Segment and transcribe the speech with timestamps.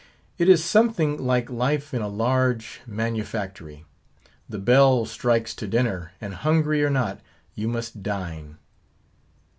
[0.39, 3.85] It is something like life in a large manufactory.
[4.49, 7.21] The bell strikes to dinner, and hungry or not,
[7.53, 8.57] you must dine.